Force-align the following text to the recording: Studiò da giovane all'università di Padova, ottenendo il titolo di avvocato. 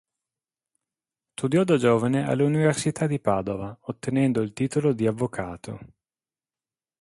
Studiò 1.35 1.63
da 1.63 1.77
giovane 1.77 2.27
all'università 2.27 3.05
di 3.05 3.19
Padova, 3.19 3.77
ottenendo 3.81 4.41
il 4.41 4.51
titolo 4.51 4.93
di 4.93 5.05
avvocato. 5.05 5.79